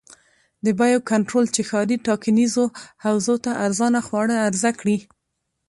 [0.65, 2.65] د بیو کنټرول چې ښاري ټاکنیزو
[3.05, 4.97] حوزو ته ارزانه خواړه عرضه کړي.